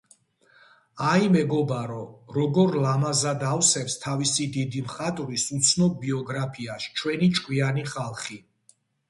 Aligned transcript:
აი, 1.09 1.25
მეგობარო, 1.33 1.97
როგორ 2.37 2.73
ლამაზად 2.85 3.45
ავსებს 3.49 3.97
თავისი 4.07 4.49
დიდი 4.57 4.83
მხატვრის 4.87 5.45
უცნობ 5.59 6.01
ბიოგრაფიას 6.07 6.91
ჩვენი 7.03 7.31
ჭკვიანი 7.39 7.87
ხალხი 7.95 8.43